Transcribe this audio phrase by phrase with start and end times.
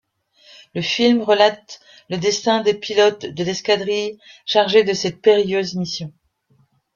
[0.73, 6.11] Le film relate le destin des pilotes de l'escadrille chargée de cette périlleuse mission.